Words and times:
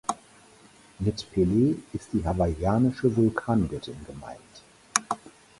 Mit 0.97 1.31
Pele 1.31 1.75
ist 1.93 2.09
die 2.13 2.25
hawaiische 2.25 3.15
Vulkan-Göttin 3.15 4.03
gemeint. 4.07 5.19